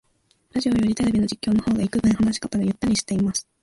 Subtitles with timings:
[0.53, 3.47] ラジオよりテレビの実況の方がいくぶん話し方がゆったりしてます